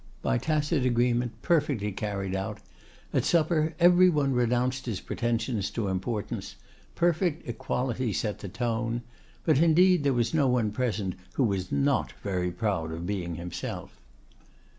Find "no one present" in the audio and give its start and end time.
10.33-11.13